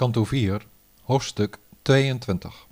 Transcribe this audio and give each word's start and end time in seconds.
Kanto 0.00 0.24
4, 0.24 0.66
hoofdstuk 1.02 1.58
22. 1.82 2.66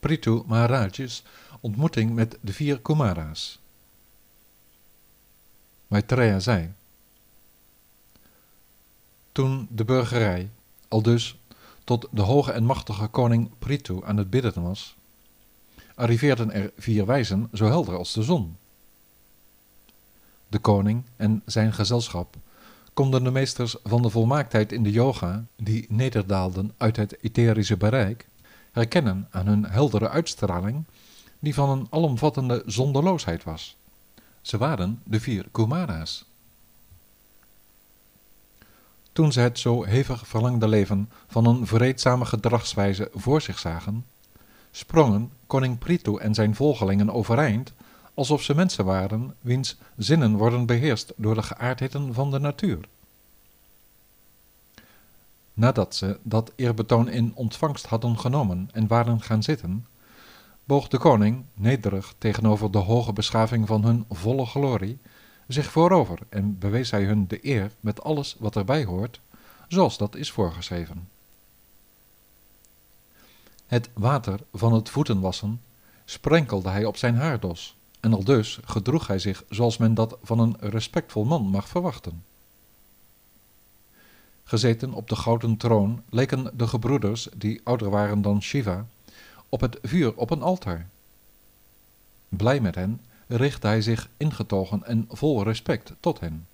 Prithu 0.00 0.42
Maharaj's 0.46 1.22
ontmoeting 1.60 2.14
met 2.14 2.38
de 2.40 2.52
vier 2.52 2.80
Kumara's. 2.80 3.58
Maitreya 5.86 6.38
zei: 6.38 6.72
Toen 9.32 9.68
de 9.70 9.84
burgerij, 9.84 10.50
al 10.88 11.02
dus 11.02 11.36
tot 11.84 12.08
de 12.10 12.22
hoge 12.22 12.52
en 12.52 12.64
machtige 12.64 13.06
koning 13.06 13.50
Prithu 13.58 14.04
aan 14.04 14.16
het 14.16 14.30
bidden 14.30 14.62
was, 14.62 14.96
arriveerden 15.94 16.52
er 16.52 16.72
vier 16.78 17.06
wijzen 17.06 17.48
zo 17.52 17.66
helder 17.66 17.96
als 17.96 18.12
de 18.12 18.22
zon. 18.22 18.56
De 20.48 20.58
koning 20.58 21.02
en 21.16 21.42
zijn 21.44 21.72
gezelschap 21.72 22.36
konden 22.94 23.24
de 23.24 23.30
meesters 23.30 23.76
van 23.82 24.02
de 24.02 24.10
volmaaktheid 24.10 24.72
in 24.72 24.82
de 24.82 24.90
yoga, 24.90 25.44
die 25.56 25.86
nederdaalden 25.88 26.72
uit 26.76 26.96
het 26.96 27.16
etherische 27.22 27.76
bereik, 27.76 28.28
herkennen 28.72 29.28
aan 29.30 29.46
hun 29.46 29.64
heldere 29.64 30.08
uitstraling, 30.08 30.84
die 31.38 31.54
van 31.54 31.70
een 31.70 31.86
alomvattende 31.90 32.62
zonderloosheid 32.66 33.44
was. 33.44 33.76
Ze 34.40 34.58
waren 34.58 35.00
de 35.04 35.20
vier 35.20 35.46
Kumara's. 35.50 36.24
Toen 39.12 39.32
ze 39.32 39.40
het 39.40 39.58
zo 39.58 39.84
hevig 39.84 40.26
verlangde 40.26 40.68
leven 40.68 41.10
van 41.26 41.46
een 41.46 41.66
vreedzame 41.66 42.24
gedragswijze 42.24 43.10
voor 43.14 43.40
zich 43.40 43.58
zagen, 43.58 44.06
sprongen 44.70 45.30
koning 45.46 45.78
Prithu 45.78 46.16
en 46.16 46.34
zijn 46.34 46.54
volgelingen 46.54 47.10
overeind, 47.10 47.72
alsof 48.14 48.42
ze 48.42 48.54
mensen 48.54 48.84
waren 48.84 49.34
wiens 49.40 49.76
zinnen 49.96 50.36
worden 50.36 50.66
beheerst 50.66 51.12
door 51.16 51.34
de 51.34 51.42
geaardheden 51.42 52.14
van 52.14 52.30
de 52.30 52.38
natuur. 52.38 52.88
Nadat 55.54 55.94
ze 55.94 56.18
dat 56.22 56.52
eerbetoon 56.56 57.08
in 57.08 57.32
ontvangst 57.34 57.86
hadden 57.86 58.18
genomen 58.18 58.68
en 58.72 58.86
waren 58.86 59.20
gaan 59.20 59.42
zitten, 59.42 59.86
boog 60.64 60.88
de 60.88 60.98
koning, 60.98 61.44
nederig 61.54 62.14
tegenover 62.18 62.70
de 62.70 62.78
hoge 62.78 63.12
beschaving 63.12 63.66
van 63.66 63.84
hun 63.84 64.04
volle 64.10 64.46
glorie, 64.46 64.98
zich 65.48 65.70
voorover 65.70 66.18
en 66.28 66.58
bewees 66.58 66.90
hij 66.90 67.04
hun 67.04 67.26
de 67.26 67.46
eer 67.46 67.72
met 67.80 68.02
alles 68.02 68.36
wat 68.38 68.56
erbij 68.56 68.84
hoort, 68.84 69.20
zoals 69.68 69.96
dat 69.98 70.16
is 70.16 70.30
voorgeschreven. 70.30 71.08
Het 73.66 73.90
water 73.92 74.40
van 74.52 74.72
het 74.72 74.88
voetenwassen 74.88 75.60
sprenkelde 76.04 76.68
hij 76.68 76.84
op 76.84 76.96
zijn 76.96 77.16
haardos, 77.16 77.76
en 78.00 78.14
al 78.14 78.24
dus 78.24 78.58
gedroeg 78.64 79.06
hij 79.06 79.18
zich 79.18 79.44
zoals 79.48 79.76
men 79.76 79.94
dat 79.94 80.16
van 80.22 80.38
een 80.38 80.56
respectvol 80.60 81.24
man 81.24 81.42
mag 81.42 81.68
verwachten. 81.68 82.24
Gezeten 84.44 84.92
op 84.92 85.08
de 85.08 85.16
gouden 85.16 85.56
troon 85.56 86.02
leken 86.08 86.50
de 86.56 86.66
gebroeders, 86.66 87.28
die 87.36 87.60
ouder 87.64 87.90
waren 87.90 88.22
dan 88.22 88.42
Shiva, 88.42 88.86
op 89.48 89.60
het 89.60 89.78
vuur 89.82 90.14
op 90.16 90.30
een 90.30 90.42
altaar. 90.42 90.88
Blij 92.28 92.60
met 92.60 92.74
hen 92.74 93.00
richtte 93.26 93.66
hij 93.66 93.82
zich 93.82 94.08
ingetogen 94.16 94.84
en 94.84 95.06
vol 95.08 95.42
respect 95.42 95.92
tot 96.00 96.20
hen. 96.20 96.46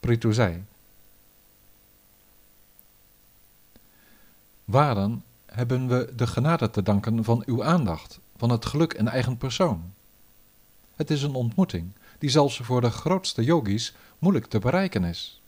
Prithu 0.00 0.32
zei, 0.32 0.64
Waarom 4.64 5.22
hebben 5.46 5.88
we 5.88 6.12
de 6.16 6.26
genade 6.26 6.70
te 6.70 6.82
danken 6.82 7.24
van 7.24 7.42
uw 7.46 7.64
aandacht, 7.64 8.18
van 8.36 8.50
het 8.50 8.66
geluk 8.66 8.92
in 8.92 9.08
eigen 9.08 9.36
persoon? 9.36 9.92
Het 10.96 11.10
is 11.10 11.22
een 11.22 11.34
ontmoeting 11.34 11.90
die 12.18 12.30
zelfs 12.30 12.56
voor 12.56 12.80
de 12.80 12.90
grootste 12.90 13.44
yogis 13.44 13.94
moeilijk 14.18 14.46
te 14.46 14.58
bereiken 14.58 15.04
is. 15.04 15.40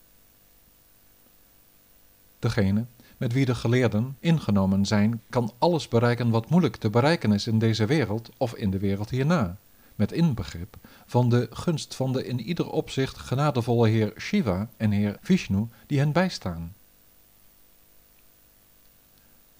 Degene 2.41 2.84
met 3.20 3.33
wie 3.33 3.44
de 3.44 3.55
geleerden 3.55 4.16
ingenomen 4.20 4.86
zijn, 4.86 5.22
kan 5.30 5.52
alles 5.58 5.88
bereiken 5.88 6.30
wat 6.30 6.48
moeilijk 6.48 6.77
te 6.77 6.91
bereiken 6.91 7.33
is 7.33 7.46
in 7.46 7.58
deze 7.58 7.86
wereld 7.86 8.30
of 8.36 8.55
in 8.55 8.70
de 8.70 8.78
wereld 8.78 9.11
hierna, 9.11 9.56
met 9.95 10.12
inbegrip 10.12 10.77
van 11.06 11.28
de 11.28 11.48
gunst 11.51 11.95
van 11.95 12.12
de 12.12 12.27
in 12.27 12.40
ieder 12.40 12.70
opzicht 12.70 13.18
genadevolle 13.18 13.89
Heer 13.89 14.12
Shiva 14.18 14.68
en 14.77 14.90
Heer 14.90 15.18
Vishnu 15.23 15.68
die 15.86 15.98
hen 15.98 16.12
bijstaan. 16.12 16.74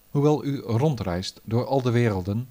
Hoewel 0.09 0.45
u 0.45 0.59
rondreist 0.59 1.41
door 1.43 1.65
al 1.65 1.81
de 1.81 1.91
werelden, 1.91 2.49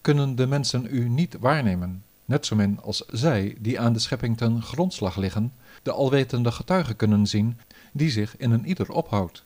kunnen 0.00 0.36
de 0.36 0.46
mensen 0.46 0.86
u 0.90 1.08
niet 1.08 1.36
waarnemen, 1.38 2.04
net 2.24 2.46
zo 2.46 2.56
min 2.56 2.80
als 2.80 3.04
zij, 3.06 3.56
die 3.58 3.80
aan 3.80 3.92
de 3.92 3.98
schepping 3.98 4.36
ten 4.36 4.62
grondslag 4.62 5.16
liggen, 5.16 5.52
de 5.82 5.92
alwetende 5.92 6.52
getuigen 6.52 6.96
kunnen 6.96 7.26
zien, 7.26 7.58
die 7.92 8.10
zich 8.10 8.36
in 8.36 8.50
een 8.50 8.66
ieder 8.66 8.92
ophoudt. 8.92 9.44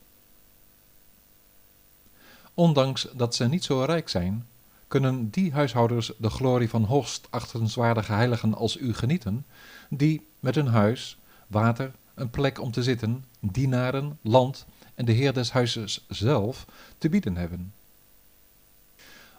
Ondanks 2.57 3.07
dat 3.13 3.35
ze 3.35 3.47
niet 3.47 3.63
zo 3.63 3.83
rijk 3.83 4.09
zijn, 4.09 4.45
kunnen 4.87 5.29
die 5.29 5.51
huishouders 5.51 6.11
de 6.17 6.29
glorie 6.29 6.69
van 6.69 6.83
hoogst 6.83 7.27
achtenswaardige 7.29 8.13
heiligen 8.13 8.53
als 8.53 8.77
u 8.77 8.93
genieten, 8.93 9.45
die 9.89 10.27
met 10.39 10.55
hun 10.55 10.67
huis, 10.67 11.17
water, 11.47 11.91
een 12.13 12.29
plek 12.29 12.61
om 12.61 12.71
te 12.71 12.83
zitten, 12.83 13.25
dienaren, 13.39 14.17
land 14.21 14.65
en 14.95 15.05
de 15.05 15.11
heer 15.11 15.33
des 15.33 15.51
huizes 15.51 16.05
zelf 16.07 16.65
te 16.97 17.09
bieden 17.09 17.35
hebben. 17.35 17.73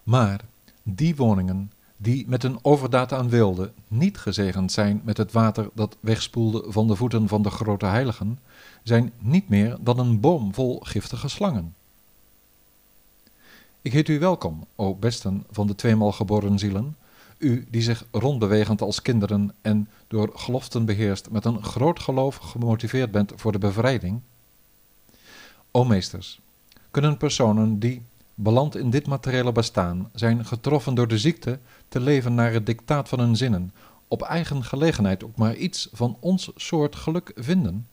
Maar 0.03 0.41
die 0.83 1.17
woningen 1.17 1.73
die 1.97 2.29
met 2.29 2.45
een 2.45 2.59
overdaad 2.63 3.13
aan 3.13 3.29
wilde 3.29 3.73
niet 3.89 4.19
gezegend 4.19 4.73
zijn 4.73 5.01
met 5.05 5.17
het 5.17 5.33
water 5.33 5.71
dat 5.75 5.97
wegspoelde 6.01 6.65
van 6.67 6.87
de 6.87 6.97
voeten 6.97 7.29
van 7.29 7.43
de 7.43 7.51
grote 7.51 7.87
heiligen, 7.87 8.39
zijn 8.83 9.13
niet 9.19 9.49
meer 9.49 9.77
dan 9.81 9.99
een 9.99 10.21
boom 10.21 10.55
vol 10.55 10.81
giftige 10.83 11.29
slangen. 11.29 11.77
Ik 13.83 13.93
heet 13.93 14.09
u 14.09 14.19
welkom, 14.19 14.67
o 14.75 14.95
besten 14.95 15.45
van 15.51 15.67
de 15.67 15.75
tweemaal 15.75 16.13
geboren 16.13 16.59
zielen, 16.59 16.97
u 17.39 17.67
die 17.71 17.83
zich 17.83 18.05
rondbewegend 18.11 18.81
als 18.81 19.03
kinderen 19.03 19.55
en 19.61 19.89
door 20.09 20.31
geloften 20.35 20.85
beheerst 20.85 21.31
met 21.31 21.45
een 21.45 21.65
groot 21.65 22.01
geloof 22.01 22.37
gemotiveerd 22.37 23.11
bent 23.11 23.33
voor 23.37 23.53
de 23.53 23.59
bevrijding. 23.59 24.21
O 25.71 25.85
meesters, 25.85 26.41
kunnen 26.91 27.17
personen 27.17 27.79
die, 27.79 28.03
beland 28.35 28.77
in 28.77 28.91
dit 28.91 29.07
materiële 29.07 29.53
bestaan, 29.53 30.11
zijn 30.15 30.45
getroffen 30.45 30.95
door 30.95 31.09
de 31.09 31.19
ziekte, 31.19 31.59
te 31.89 32.01
leven 32.01 32.35
naar 32.35 32.53
het 32.53 32.67
dictaat 32.67 33.09
van 33.09 33.19
hun 33.19 33.37
zinnen, 33.37 33.73
op 34.09 34.23
eigen 34.23 34.65
gelegenheid 34.65 35.25
ook 35.25 35.37
maar 35.37 35.57
iets 35.57 35.89
van 35.93 36.17
ons 36.21 36.51
soort 36.57 36.97
geluk 36.97 37.33
vinden? 37.37 37.87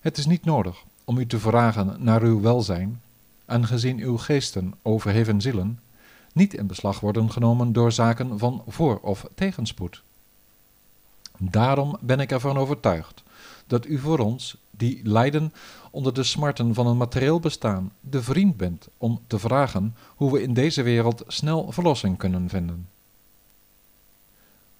Het 0.00 0.18
is 0.18 0.26
niet 0.26 0.44
nodig 0.44 0.84
om 1.04 1.18
u 1.18 1.26
te 1.26 1.38
vragen 1.38 1.96
naar 1.98 2.22
uw 2.22 2.40
welzijn, 2.40 3.00
aangezien 3.50 3.98
uw 3.98 4.16
geesten, 4.16 4.74
overheven 4.82 5.40
zielen, 5.40 5.80
niet 6.32 6.54
in 6.54 6.66
beslag 6.66 7.00
worden 7.00 7.30
genomen 7.30 7.72
door 7.72 7.92
zaken 7.92 8.38
van 8.38 8.62
voor- 8.66 9.00
of 9.00 9.26
tegenspoed. 9.34 10.02
Daarom 11.38 11.96
ben 12.00 12.20
ik 12.20 12.30
ervan 12.30 12.56
overtuigd 12.56 13.22
dat 13.66 13.86
u 13.86 13.98
voor 13.98 14.18
ons, 14.18 14.56
die 14.70 15.00
lijden 15.02 15.52
onder 15.90 16.14
de 16.14 16.22
smarten 16.22 16.74
van 16.74 16.86
een 16.86 16.96
materieel 16.96 17.40
bestaan, 17.40 17.92
de 18.00 18.22
vriend 18.22 18.56
bent 18.56 18.88
om 18.98 19.20
te 19.26 19.38
vragen 19.38 19.96
hoe 20.16 20.32
we 20.32 20.42
in 20.42 20.54
deze 20.54 20.82
wereld 20.82 21.24
snel 21.26 21.72
verlossing 21.72 22.16
kunnen 22.16 22.48
vinden. 22.48 22.88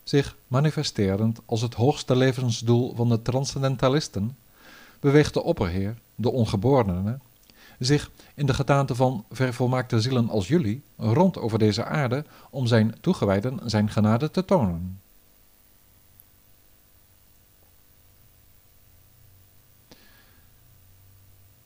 Zich 0.03 0.37
manifesterend 0.47 1.41
als 1.47 1.61
het 1.61 1.75
hoogste 1.75 2.17
levensdoel 2.17 2.95
van 2.95 3.09
de 3.09 3.23
transcendentalisten, 3.23 4.37
beweegt 5.01 5.35
de 5.35 5.43
opperheer, 5.43 5.97
de 6.15 6.31
ongeborene, 6.31 7.19
zich 7.81 8.11
in 8.35 8.47
de 8.47 8.55
gedaante 8.55 8.95
van 8.95 9.25
vervolmaakte 9.31 10.01
zielen 10.01 10.29
als 10.29 10.49
jullie 10.49 10.83
rond 10.97 11.39
over 11.39 11.59
deze 11.59 11.85
aarde 11.85 12.25
om 12.51 12.67
zijn 12.67 12.95
toegewijden 13.01 13.61
zijn 13.65 13.91
genade 13.91 14.31
te 14.31 14.45
tonen. 14.45 15.01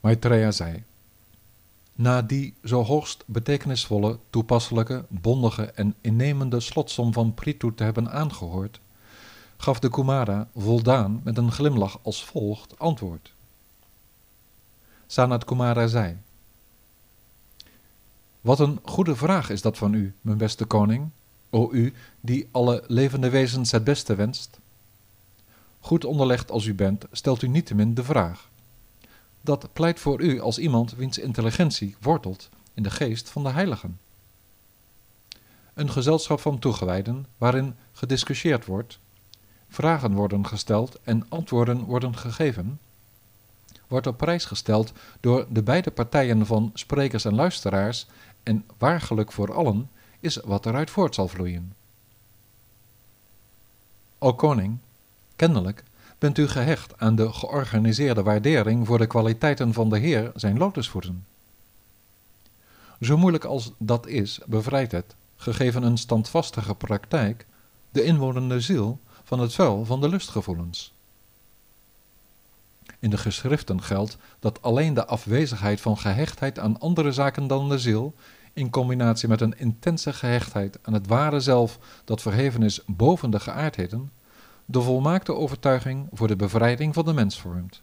Maitreya 0.00 0.50
zei, 0.50 0.82
na 1.94 2.22
die 2.22 2.54
zo 2.64 2.82
hoogst 2.82 3.22
betekenisvolle, 3.26 4.18
toepasselijke, 4.30 5.04
bondige 5.08 5.64
en 5.64 5.94
innemende 6.00 6.60
slotsom 6.60 7.12
van 7.12 7.34
Prithu 7.34 7.74
te 7.74 7.84
hebben 7.84 8.10
aangehoord, 8.10 8.80
gaf 9.56 9.78
de 9.78 9.88
Kumara 9.88 10.48
voldaan 10.56 11.20
met 11.24 11.38
een 11.38 11.52
glimlach 11.52 11.98
als 12.02 12.24
volgt 12.24 12.78
antwoord. 12.78 13.33
Sanat 15.06 15.44
Kumara 15.44 15.86
zei. 15.86 16.16
Wat 18.40 18.60
een 18.60 18.80
goede 18.84 19.16
vraag 19.16 19.50
is 19.50 19.62
dat 19.62 19.78
van 19.78 19.94
u, 19.94 20.14
mijn 20.20 20.38
beste 20.38 20.64
koning, 20.64 21.10
o 21.50 21.68
u 21.72 21.92
die 22.20 22.48
alle 22.50 22.84
levende 22.86 23.30
wezens 23.30 23.70
het 23.70 23.84
beste 23.84 24.14
wenst. 24.14 24.58
Goed 25.80 26.04
onderlegd 26.04 26.50
als 26.50 26.64
u 26.64 26.74
bent, 26.74 27.04
stelt 27.12 27.42
u 27.42 27.48
niettemin 27.48 27.94
de 27.94 28.04
vraag. 28.04 28.48
Dat 29.40 29.72
pleit 29.72 30.00
voor 30.00 30.20
u 30.20 30.40
als 30.40 30.58
iemand 30.58 30.94
wiens 30.94 31.18
intelligentie 31.18 31.96
wortelt 32.00 32.48
in 32.74 32.82
de 32.82 32.90
geest 32.90 33.30
van 33.30 33.42
de 33.42 33.50
heiligen. 33.50 33.98
Een 35.74 35.90
gezelschap 35.90 36.40
van 36.40 36.58
toegewijden 36.58 37.26
waarin 37.38 37.76
gediscussieerd 37.92 38.66
wordt, 38.66 38.98
vragen 39.68 40.12
worden 40.12 40.46
gesteld 40.46 40.98
en 41.02 41.26
antwoorden 41.28 41.84
worden 41.84 42.16
gegeven, 42.16 42.78
wordt 43.88 44.06
op 44.06 44.16
prijs 44.16 44.44
gesteld 44.44 44.92
door 45.20 45.46
de 45.48 45.62
beide 45.62 45.90
partijen 45.90 46.46
van 46.46 46.70
sprekers 46.74 47.24
en 47.24 47.34
luisteraars 47.34 48.06
en 48.42 48.64
waar 48.78 49.00
geluk 49.00 49.32
voor 49.32 49.54
allen 49.54 49.90
is 50.20 50.36
wat 50.36 50.66
eruit 50.66 50.90
voort 50.90 51.14
zal 51.14 51.28
vloeien. 51.28 51.74
O 54.18 54.34
koning, 54.34 54.78
kennelijk 55.36 55.84
bent 56.18 56.38
u 56.38 56.48
gehecht 56.48 57.00
aan 57.00 57.14
de 57.14 57.32
georganiseerde 57.32 58.22
waardering 58.22 58.86
voor 58.86 58.98
de 58.98 59.06
kwaliteiten 59.06 59.72
van 59.72 59.88
de 59.88 59.98
Heer 59.98 60.32
zijn 60.34 60.58
lotusvoeten. 60.58 61.26
Zo 63.00 63.16
moeilijk 63.16 63.44
als 63.44 63.72
dat 63.78 64.06
is, 64.06 64.40
bevrijdt 64.46 64.92
het, 64.92 65.14
gegeven 65.36 65.82
een 65.82 65.98
standvastige 65.98 66.74
praktijk, 66.74 67.46
de 67.90 68.02
inwonende 68.02 68.60
ziel 68.60 68.98
van 69.24 69.40
het 69.40 69.54
vuil 69.54 69.84
van 69.84 70.00
de 70.00 70.08
lustgevoelens. 70.08 70.93
In 73.04 73.10
de 73.10 73.18
geschriften 73.18 73.82
geldt 73.82 74.16
dat 74.38 74.62
alleen 74.62 74.94
de 74.94 75.06
afwezigheid 75.06 75.80
van 75.80 75.98
gehechtheid 75.98 76.58
aan 76.58 76.80
andere 76.80 77.12
zaken 77.12 77.46
dan 77.46 77.68
de 77.68 77.78
ziel, 77.78 78.14
in 78.52 78.70
combinatie 78.70 79.28
met 79.28 79.40
een 79.40 79.58
intense 79.58 80.12
gehechtheid 80.12 80.78
aan 80.82 80.92
het 80.92 81.06
ware 81.06 81.40
zelf 81.40 81.78
dat 82.04 82.22
verheven 82.22 82.62
is 82.62 82.80
boven 82.86 83.30
de 83.30 83.40
geaardheden, 83.40 84.10
de 84.64 84.80
volmaakte 84.80 85.34
overtuiging 85.34 86.08
voor 86.12 86.28
de 86.28 86.36
bevrijding 86.36 86.94
van 86.94 87.04
de 87.04 87.12
mens 87.12 87.40
vormt. 87.40 87.82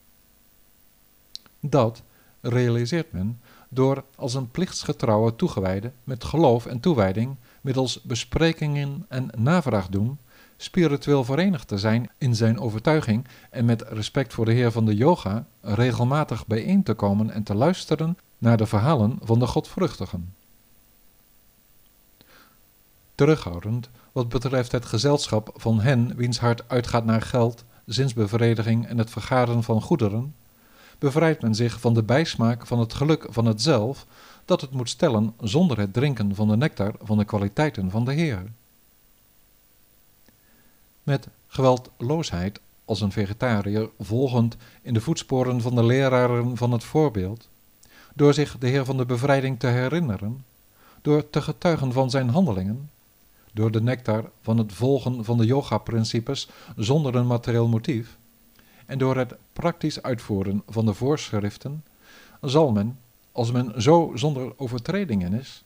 Dat 1.59 2.01
realiseert 2.39 3.11
men 3.11 3.39
door 3.69 4.03
als 4.15 4.33
een 4.33 4.51
plichtsgetrouwe 4.51 5.35
toegewijde 5.35 5.91
met 6.03 6.23
geloof 6.23 6.65
en 6.65 6.79
toewijding 6.79 7.35
middels 7.61 8.01
besprekingen 8.01 9.05
en 9.07 9.29
navraag 9.37 9.87
doen, 9.87 10.17
spiritueel 10.63 11.23
verenigd 11.23 11.67
te 11.67 11.77
zijn 11.77 12.09
in 12.17 12.35
zijn 12.35 12.59
overtuiging 12.59 13.27
en 13.49 13.65
met 13.65 13.81
respect 13.81 14.33
voor 14.33 14.45
de 14.45 14.51
Heer 14.51 14.71
van 14.71 14.85
de 14.85 14.95
Yoga 14.95 15.45
regelmatig 15.61 16.47
bijeen 16.47 16.83
te 16.83 16.93
komen 16.93 17.31
en 17.31 17.43
te 17.43 17.55
luisteren 17.55 18.17
naar 18.37 18.57
de 18.57 18.65
verhalen 18.65 19.17
van 19.21 19.39
de 19.39 19.47
Godvruchtigen. 19.47 20.33
Terughoudend 23.15 23.89
wat 24.11 24.29
betreft 24.29 24.71
het 24.71 24.85
gezelschap 24.85 25.51
van 25.55 25.79
hen 25.79 26.15
wiens 26.15 26.39
hart 26.39 26.63
uitgaat 26.67 27.05
naar 27.05 27.21
geld, 27.21 27.63
zinsbevrediging 27.85 28.87
en 28.87 28.97
het 28.97 29.09
vergaren 29.09 29.63
van 29.63 29.81
goederen, 29.81 30.35
bevrijdt 30.99 31.41
men 31.41 31.55
zich 31.55 31.79
van 31.79 31.93
de 31.93 32.03
bijsmaak 32.03 32.67
van 32.67 32.79
het 32.79 32.93
geluk 32.93 33.25
van 33.29 33.45
het 33.45 33.61
zelf 33.61 34.05
dat 34.45 34.61
het 34.61 34.71
moet 34.71 34.89
stellen 34.89 35.33
zonder 35.39 35.79
het 35.79 35.93
drinken 35.93 36.35
van 36.35 36.47
de 36.47 36.57
nectar 36.57 36.93
van 37.01 37.17
de 37.17 37.25
kwaliteiten 37.25 37.91
van 37.91 38.05
de 38.05 38.13
Heer. 38.13 38.43
Met 41.03 41.27
geweldloosheid 41.47 42.59
als 42.85 43.01
een 43.01 43.11
vegetariër 43.11 43.89
volgend 43.99 44.57
in 44.81 44.93
de 44.93 45.01
voetsporen 45.01 45.61
van 45.61 45.75
de 45.75 45.83
leraren 45.83 46.57
van 46.57 46.71
het 46.71 46.83
voorbeeld, 46.83 47.49
door 48.15 48.33
zich 48.33 48.57
de 48.57 48.67
Heer 48.67 48.85
van 48.85 48.97
de 48.97 49.05
bevrijding 49.05 49.59
te 49.59 49.67
herinneren, 49.67 50.45
door 51.01 51.29
te 51.29 51.41
getuigen 51.41 51.93
van 51.93 52.09
zijn 52.09 52.29
handelingen, 52.29 52.89
door 53.53 53.71
de 53.71 53.81
nectar 53.81 54.29
van 54.41 54.57
het 54.57 54.73
volgen 54.73 55.25
van 55.25 55.37
de 55.37 55.45
yoga-principes 55.45 56.49
zonder 56.75 57.15
een 57.15 57.27
materieel 57.27 57.67
motief, 57.67 58.17
en 58.85 58.97
door 58.97 59.17
het 59.17 59.35
praktisch 59.53 60.01
uitvoeren 60.01 60.63
van 60.67 60.85
de 60.85 60.93
voorschriften, 60.93 61.83
zal 62.41 62.71
men, 62.71 62.99
als 63.31 63.51
men 63.51 63.81
zo 63.81 64.11
zonder 64.15 64.53
overtredingen 64.57 65.33
is, 65.33 65.63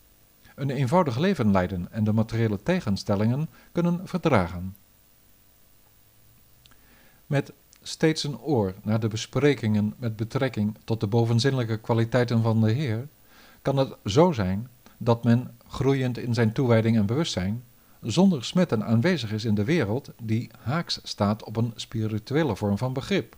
een 0.56 0.70
eenvoudig 0.70 1.18
leven 1.18 1.52
leiden 1.52 1.88
en 1.92 2.04
de 2.04 2.14
materiële 2.14 2.64
tegenstellingen 2.64 3.50
kunnen 3.72 4.02
verdragen. 4.04 4.76
Met 7.28 7.54
steeds 7.82 8.24
een 8.24 8.40
oor 8.40 8.74
naar 8.84 9.00
de 9.00 9.08
besprekingen 9.08 9.94
met 9.98 10.16
betrekking 10.16 10.78
tot 10.84 11.00
de 11.00 11.08
bovenzinnelijke 11.08 11.78
kwaliteiten 11.78 12.42
van 12.42 12.62
de 12.62 12.72
Heer, 12.72 13.08
kan 13.62 13.78
het 13.78 13.96
zo 14.06 14.32
zijn 14.32 14.70
dat 14.98 15.24
men, 15.24 15.58
groeiend 15.68 16.18
in 16.18 16.34
zijn 16.34 16.54
toewijding 16.54 16.98
en 16.98 17.06
bewustzijn, 17.06 17.64
zonder 18.02 18.46
smetten 18.46 18.86
aanwezig 18.86 19.32
is 19.32 19.46
in 19.46 19.56
de 19.56 19.64
wereld 19.64 20.12
die 20.22 20.50
haaks 20.60 21.00
staat 21.04 21.44
op 21.44 21.58
een 21.58 21.74
spirituele 21.76 22.56
vorm 22.56 22.78
van 22.78 22.94
begrip. 22.94 23.36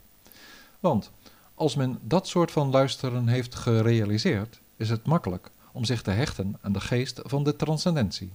Want 0.80 1.12
als 1.56 1.75
men 1.75 2.00
dat 2.01 2.28
soort 2.28 2.51
van 2.51 2.69
luisteren 2.69 3.28
heeft 3.28 3.56
gerealiseerd, 3.56 4.60
is 4.75 4.90
het 4.90 5.06
makkelijk 5.06 5.50
om 5.72 5.86
zich 5.86 6.01
te 6.01 6.12
hechten 6.12 6.57
aan 6.62 6.72
de 6.72 6.80
geest 6.80 7.19
van 7.24 7.44
de 7.44 7.56
transcendentie. 7.56 8.31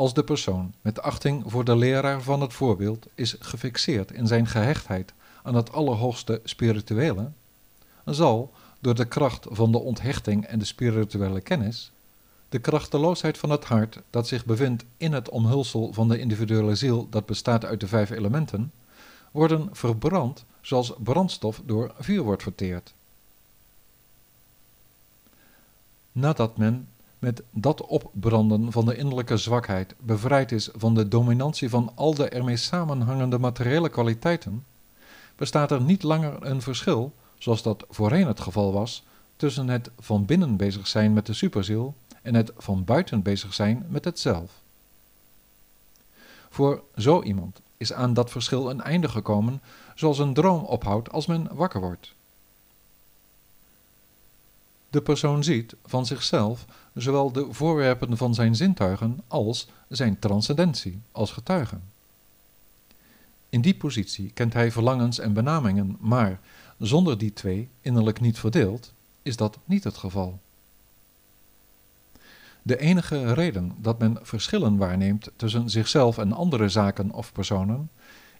Als 0.00 0.14
de 0.14 0.24
persoon 0.24 0.74
met 0.80 1.02
achting 1.02 1.42
voor 1.46 1.64
de 1.64 1.76
leraar 1.76 2.22
van 2.22 2.40
het 2.40 2.52
voorbeeld 2.52 3.06
is 3.14 3.36
gefixeerd 3.38 4.12
in 4.12 4.26
zijn 4.26 4.46
gehechtheid 4.46 5.12
aan 5.42 5.54
het 5.54 5.72
allerhoogste 5.72 6.40
spirituele, 6.44 7.30
zal 8.04 8.52
door 8.78 8.94
de 8.94 9.04
kracht 9.04 9.46
van 9.50 9.72
de 9.72 9.78
onthechting 9.78 10.46
en 10.46 10.58
de 10.58 10.64
spirituele 10.64 11.40
kennis 11.40 11.92
de 12.48 12.58
krachteloosheid 12.58 13.38
van 13.38 13.50
het 13.50 13.64
hart 13.64 14.00
dat 14.10 14.28
zich 14.28 14.44
bevindt 14.44 14.84
in 14.96 15.12
het 15.12 15.28
omhulsel 15.28 15.92
van 15.92 16.08
de 16.08 16.18
individuele 16.18 16.74
ziel 16.74 17.06
dat 17.10 17.26
bestaat 17.26 17.64
uit 17.64 17.80
de 17.80 17.88
vijf 17.88 18.10
elementen, 18.10 18.72
worden 19.30 19.68
verbrand 19.72 20.44
zoals 20.60 20.92
brandstof 20.98 21.62
door 21.64 21.94
vuur 21.98 22.22
wordt 22.22 22.42
verteerd. 22.42 22.92
Nadat 26.12 26.56
men 26.56 26.88
met 27.20 27.42
dat 27.50 27.86
opbranden 27.86 28.72
van 28.72 28.84
de 28.84 28.96
innerlijke 28.96 29.36
zwakheid 29.36 29.94
bevrijd 29.98 30.52
is 30.52 30.68
van 30.74 30.94
de 30.94 31.08
dominantie 31.08 31.68
van 31.68 31.92
al 31.94 32.14
de 32.14 32.28
ermee 32.28 32.56
samenhangende 32.56 33.38
materiële 33.38 33.88
kwaliteiten, 33.88 34.64
bestaat 35.36 35.70
er 35.70 35.80
niet 35.80 36.02
langer 36.02 36.46
een 36.46 36.62
verschil, 36.62 37.12
zoals 37.38 37.62
dat 37.62 37.84
voorheen 37.88 38.26
het 38.26 38.40
geval 38.40 38.72
was, 38.72 39.04
tussen 39.36 39.68
het 39.68 39.90
van 39.98 40.24
binnen 40.24 40.56
bezig 40.56 40.86
zijn 40.86 41.12
met 41.12 41.26
de 41.26 41.32
superziel 41.32 41.94
en 42.22 42.34
het 42.34 42.52
van 42.56 42.84
buiten 42.84 43.22
bezig 43.22 43.54
zijn 43.54 43.86
met 43.88 44.04
het 44.04 44.18
zelf. 44.18 44.50
Voor 46.50 46.82
zo 46.96 47.22
iemand 47.22 47.60
is 47.76 47.92
aan 47.92 48.14
dat 48.14 48.30
verschil 48.30 48.70
een 48.70 48.80
einde 48.80 49.08
gekomen, 49.08 49.62
zoals 49.94 50.18
een 50.18 50.34
droom 50.34 50.64
ophoudt 50.64 51.12
als 51.12 51.26
men 51.26 51.48
wakker 51.52 51.80
wordt. 51.80 52.12
De 54.90 55.02
persoon 55.02 55.44
ziet 55.44 55.74
van 55.86 56.06
zichzelf 56.06 56.64
zowel 56.94 57.32
de 57.32 57.46
voorwerpen 57.50 58.16
van 58.16 58.34
zijn 58.34 58.56
zintuigen 58.56 59.20
als 59.28 59.68
zijn 59.88 60.18
transcendentie 60.18 61.00
als 61.12 61.30
getuigen. 61.32 61.82
In 63.48 63.60
die 63.60 63.74
positie 63.74 64.30
kent 64.34 64.52
hij 64.52 64.72
verlangens 64.72 65.18
en 65.18 65.32
benamingen, 65.32 65.96
maar 66.00 66.40
zonder 66.78 67.18
die 67.18 67.32
twee 67.32 67.68
innerlijk 67.80 68.20
niet 68.20 68.38
verdeeld, 68.38 68.92
is 69.22 69.36
dat 69.36 69.58
niet 69.64 69.84
het 69.84 69.96
geval. 69.96 70.38
De 72.62 72.78
enige 72.78 73.32
reden 73.32 73.72
dat 73.78 73.98
men 73.98 74.18
verschillen 74.22 74.76
waarneemt 74.76 75.30
tussen 75.36 75.70
zichzelf 75.70 76.18
en 76.18 76.32
andere 76.32 76.68
zaken 76.68 77.12
of 77.12 77.32
personen, 77.32 77.90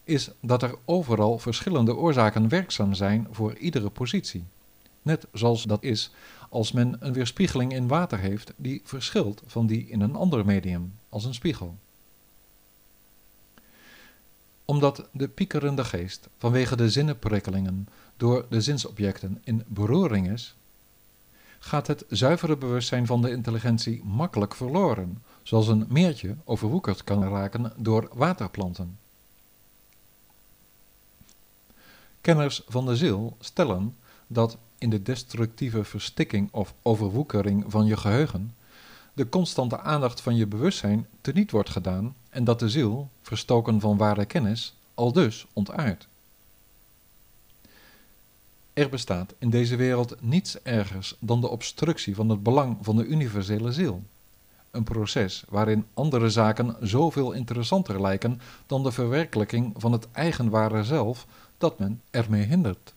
is 0.03 0.29
dat 0.39 0.63
er 0.63 0.75
overal 0.85 1.39
verschillende 1.39 1.95
oorzaken 1.95 2.49
werkzaam 2.49 2.93
zijn 2.93 3.27
voor 3.31 3.55
iedere 3.57 3.89
positie. 3.89 4.43
Net 5.01 5.27
zoals 5.33 5.63
dat 5.63 5.83
is 5.83 6.11
als 6.49 6.71
men 6.71 6.95
een 6.99 7.13
weerspiegeling 7.13 7.73
in 7.73 7.87
water 7.87 8.19
heeft 8.19 8.53
die 8.55 8.81
verschilt 8.83 9.41
van 9.45 9.67
die 9.67 9.87
in 9.87 10.01
een 10.01 10.15
ander 10.15 10.45
medium, 10.45 10.93
als 11.09 11.25
een 11.25 11.33
spiegel. 11.33 11.77
Omdat 14.65 15.07
de 15.11 15.27
piekerende 15.27 15.83
geest 15.83 16.29
vanwege 16.37 16.75
de 16.75 16.89
zinnenprikkelingen 16.89 17.87
door 18.17 18.45
de 18.49 18.61
zinsobjecten 18.61 19.41
in 19.43 19.63
beroering 19.67 20.31
is, 20.31 20.55
gaat 21.59 21.87
het 21.87 22.05
zuivere 22.09 22.57
bewustzijn 22.57 23.05
van 23.05 23.21
de 23.21 23.31
intelligentie 23.31 24.03
makkelijk 24.03 24.55
verloren, 24.55 25.23
zoals 25.43 25.67
een 25.67 25.85
meertje 25.89 26.35
overwoekerd 26.43 27.03
kan 27.03 27.23
raken 27.23 27.73
door 27.77 28.09
waterplanten. 28.13 28.99
Kenners 32.21 32.61
van 32.67 32.85
de 32.85 32.95
ziel 32.95 33.37
stellen 33.39 33.95
dat 34.27 34.57
in 34.81 34.89
de 34.89 35.01
destructieve 35.01 35.83
verstikking 35.83 36.49
of 36.51 36.73
overwoekering 36.81 37.63
van 37.67 37.85
je 37.85 37.97
geheugen 37.97 38.51
de 39.13 39.29
constante 39.29 39.79
aandacht 39.79 40.21
van 40.21 40.35
je 40.35 40.47
bewustzijn 40.47 41.07
teniet 41.21 41.51
wordt 41.51 41.69
gedaan 41.69 42.15
en 42.29 42.43
dat 42.43 42.59
de 42.59 42.69
ziel, 42.69 43.09
verstoken 43.21 43.79
van 43.79 43.97
ware 43.97 44.25
kennis, 44.25 44.75
al 44.93 45.11
dus 45.11 45.45
ontaart. 45.53 46.07
Er 48.73 48.89
bestaat 48.89 49.33
in 49.37 49.49
deze 49.49 49.75
wereld 49.75 50.21
niets 50.21 50.61
ergers 50.61 51.15
dan 51.19 51.41
de 51.41 51.49
obstructie 51.49 52.15
van 52.15 52.29
het 52.29 52.43
belang 52.43 52.77
van 52.81 52.95
de 52.95 53.05
universele 53.05 53.71
ziel. 53.71 54.03
Een 54.71 54.83
proces 54.83 55.43
waarin 55.49 55.85
andere 55.93 56.29
zaken 56.29 56.75
zoveel 56.79 57.31
interessanter 57.31 58.01
lijken 58.01 58.41
dan 58.65 58.83
de 58.83 58.91
verwerkelijking 58.91 59.73
van 59.77 59.91
het 59.91 60.07
eigen 60.11 60.49
ware 60.49 60.83
zelf 60.83 61.27
dat 61.57 61.79
men 61.79 62.01
ermee 62.09 62.43
hindert. 62.43 62.93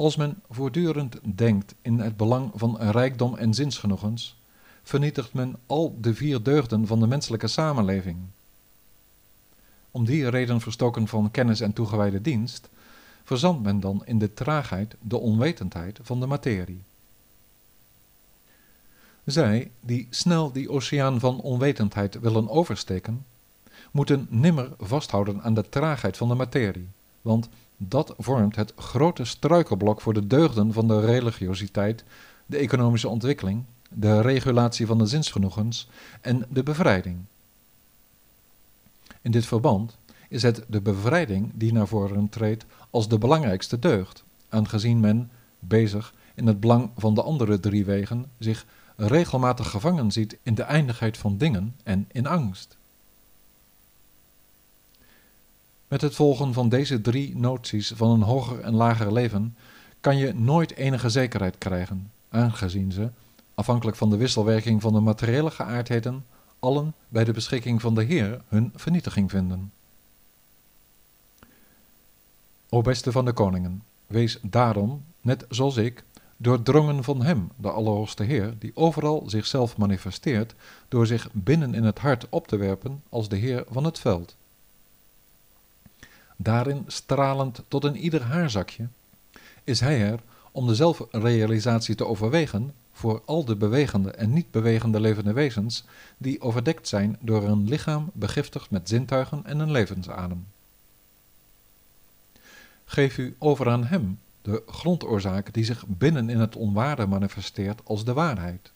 Als 0.00 0.16
men 0.16 0.42
voortdurend 0.50 1.16
denkt 1.22 1.74
in 1.82 1.98
het 1.98 2.16
belang 2.16 2.50
van 2.54 2.76
rijkdom 2.78 3.36
en 3.36 3.54
zinsgenoegens, 3.54 4.36
vernietigt 4.82 5.32
men 5.32 5.56
al 5.66 5.96
de 6.00 6.14
vier 6.14 6.42
deugden 6.42 6.86
van 6.86 7.00
de 7.00 7.06
menselijke 7.06 7.46
samenleving. 7.46 8.18
Om 9.90 10.04
die 10.04 10.28
reden 10.28 10.60
verstoken 10.60 11.08
van 11.08 11.30
kennis 11.30 11.60
en 11.60 11.72
toegewijde 11.72 12.20
dienst, 12.20 12.68
verzandt 13.24 13.62
men 13.62 13.80
dan 13.80 14.02
in 14.04 14.18
de 14.18 14.34
traagheid, 14.34 14.96
de 15.00 15.18
onwetendheid 15.18 15.98
van 16.02 16.20
de 16.20 16.26
materie. 16.26 16.82
Zij, 19.24 19.70
die 19.80 20.06
snel 20.10 20.52
die 20.52 20.70
oceaan 20.70 21.20
van 21.20 21.40
onwetendheid 21.40 22.20
willen 22.20 22.48
oversteken, 22.48 23.24
moeten 23.90 24.26
nimmer 24.30 24.72
vasthouden 24.78 25.42
aan 25.42 25.54
de 25.54 25.68
traagheid 25.68 26.16
van 26.16 26.28
de 26.28 26.34
materie, 26.34 26.88
want 27.22 27.48
dat 27.82 28.14
vormt 28.18 28.56
het 28.56 28.72
grote 28.76 29.24
struikelblok 29.24 30.00
voor 30.00 30.14
de 30.14 30.26
deugden 30.26 30.72
van 30.72 30.88
de 30.88 31.00
religiositeit, 31.00 32.04
de 32.46 32.56
economische 32.56 33.08
ontwikkeling, 33.08 33.64
de 33.90 34.20
regulatie 34.20 34.86
van 34.86 34.98
de 34.98 35.06
zinsgenoegens 35.06 35.88
en 36.20 36.46
de 36.48 36.62
bevrijding. 36.62 37.18
In 39.22 39.30
dit 39.30 39.46
verband 39.46 39.96
is 40.28 40.42
het 40.42 40.64
de 40.68 40.80
bevrijding 40.80 41.50
die 41.54 41.72
naar 41.72 41.88
voren 41.88 42.28
treedt 42.28 42.64
als 42.90 43.08
de 43.08 43.18
belangrijkste 43.18 43.78
deugd, 43.78 44.24
aangezien 44.48 45.00
men, 45.00 45.30
bezig 45.58 46.14
in 46.34 46.46
het 46.46 46.60
belang 46.60 46.90
van 46.96 47.14
de 47.14 47.22
andere 47.22 47.60
drie 47.60 47.84
wegen, 47.84 48.30
zich 48.38 48.66
regelmatig 48.96 49.70
gevangen 49.70 50.12
ziet 50.12 50.36
in 50.42 50.54
de 50.54 50.62
eindigheid 50.62 51.16
van 51.18 51.38
dingen 51.38 51.74
en 51.82 52.08
in 52.12 52.26
angst. 52.26 52.76
Met 55.90 56.00
het 56.00 56.14
volgen 56.14 56.52
van 56.52 56.68
deze 56.68 57.00
drie 57.00 57.36
noties 57.36 57.92
van 57.96 58.10
een 58.10 58.22
hoger 58.22 58.60
en 58.60 58.74
lager 58.74 59.12
leven 59.12 59.56
kan 60.00 60.16
je 60.16 60.34
nooit 60.34 60.74
enige 60.76 61.08
zekerheid 61.08 61.58
krijgen, 61.58 62.10
aangezien 62.28 62.92
ze, 62.92 63.10
afhankelijk 63.54 63.96
van 63.96 64.10
de 64.10 64.16
wisselwerking 64.16 64.80
van 64.80 64.92
de 64.92 65.00
materiële 65.00 65.50
geaardheden, 65.50 66.24
allen 66.58 66.94
bij 67.08 67.24
de 67.24 67.32
beschikking 67.32 67.80
van 67.80 67.94
de 67.94 68.02
Heer 68.02 68.40
hun 68.48 68.72
vernietiging 68.74 69.30
vinden. 69.30 69.72
O 72.68 72.80
beste 72.80 73.12
van 73.12 73.24
de 73.24 73.32
koningen, 73.32 73.82
wees 74.06 74.38
daarom, 74.42 75.04
net 75.20 75.46
zoals 75.48 75.76
ik, 75.76 76.04
doordrongen 76.36 77.04
van 77.04 77.22
Hem, 77.22 77.50
de 77.56 77.70
Allerhoogste 77.70 78.22
Heer, 78.22 78.54
die 78.58 78.72
overal 78.74 79.22
zichzelf 79.26 79.76
manifesteert 79.76 80.54
door 80.88 81.06
zich 81.06 81.28
binnen 81.32 81.74
in 81.74 81.84
het 81.84 81.98
hart 81.98 82.26
op 82.28 82.48
te 82.48 82.56
werpen 82.56 83.02
als 83.08 83.28
de 83.28 83.36
Heer 83.36 83.64
van 83.68 83.84
het 83.84 83.98
veld. 83.98 84.36
Daarin 86.42 86.84
stralend 86.86 87.62
tot 87.68 87.84
in 87.84 87.96
ieder 87.96 88.22
haarzakje, 88.22 88.88
is 89.64 89.80
Hij 89.80 90.00
er 90.00 90.20
om 90.52 90.66
de 90.66 90.74
zelfrealisatie 90.74 91.94
te 91.94 92.06
overwegen 92.06 92.74
voor 92.92 93.22
al 93.24 93.44
de 93.44 93.56
bewegende 93.56 94.10
en 94.10 94.32
niet 94.32 94.50
bewegende 94.50 95.00
levende 95.00 95.32
wezens 95.32 95.84
die 96.18 96.40
overdekt 96.40 96.88
zijn 96.88 97.16
door 97.20 97.42
een 97.42 97.68
lichaam 97.68 98.10
begiftigd 98.12 98.70
met 98.70 98.88
zintuigen 98.88 99.44
en 99.44 99.58
een 99.58 99.70
levensadem. 99.70 100.46
Geef 102.84 103.18
u 103.18 103.36
over 103.38 103.68
aan 103.68 103.84
Hem, 103.84 104.18
de 104.42 104.62
grondoorzaak 104.66 105.52
die 105.54 105.64
zich 105.64 105.84
binnen 105.86 106.30
in 106.30 106.38
het 106.38 106.56
onware 106.56 107.06
manifesteert 107.06 107.80
als 107.84 108.04
de 108.04 108.12
waarheid. 108.12 108.72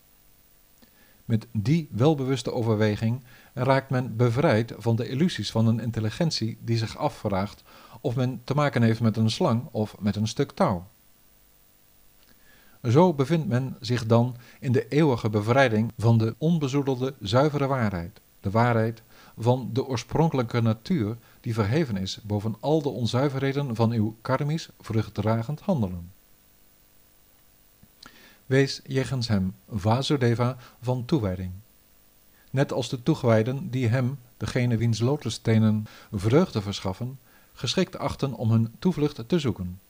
Met 1.24 1.46
die 1.52 1.88
welbewuste 1.90 2.52
overweging 2.52 3.20
raakt 3.54 3.90
men 3.90 4.16
bevrijd 4.16 4.72
van 4.76 4.96
de 4.96 5.08
illusies 5.08 5.50
van 5.50 5.66
een 5.66 5.80
intelligentie 5.80 6.58
die 6.60 6.78
zich 6.78 6.96
afvraagt 6.96 7.62
of 8.00 8.16
men 8.16 8.40
te 8.44 8.54
maken 8.54 8.82
heeft 8.82 9.00
met 9.00 9.16
een 9.16 9.30
slang 9.30 9.68
of 9.70 9.96
met 10.00 10.16
een 10.16 10.28
stuk 10.28 10.52
touw. 10.52 10.86
Zo 12.82 13.14
bevindt 13.14 13.48
men 13.48 13.76
zich 13.80 14.06
dan 14.06 14.36
in 14.60 14.72
de 14.72 14.88
eeuwige 14.88 15.30
bevrijding 15.30 15.92
van 15.98 16.18
de 16.18 16.34
onbezoedelde, 16.38 17.14
zuivere 17.20 17.66
waarheid, 17.66 18.20
de 18.40 18.50
waarheid 18.50 19.02
van 19.38 19.70
de 19.72 19.86
oorspronkelijke 19.86 20.60
natuur 20.60 21.16
die 21.40 21.54
verheven 21.54 21.96
is 21.96 22.18
boven 22.22 22.56
al 22.60 22.82
de 22.82 22.88
onzuiverheden 22.88 23.74
van 23.74 23.90
uw 23.92 24.16
karmisch 24.20 24.68
vruchtdragend 24.80 25.60
handelen. 25.60 26.12
Wees 28.46 28.80
jegens 28.86 29.28
hem 29.28 29.54
Vasudeva 29.68 30.56
van 30.80 31.04
toewijding. 31.04 31.50
Net 32.54 32.72
als 32.72 32.88
de 32.88 33.02
toegewijden 33.02 33.70
die 33.70 33.88
hem, 33.88 34.18
degene 34.36 34.76
wiens 34.76 34.98
lotusstenen 34.98 35.86
vreugde 36.12 36.62
verschaffen, 36.62 37.18
geschikt 37.52 37.98
achten 37.98 38.32
om 38.32 38.50
hun 38.50 38.74
toevlucht 38.78 39.28
te 39.28 39.38
zoeken. 39.38 39.80